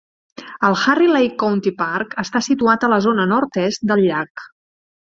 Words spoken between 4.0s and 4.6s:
llac.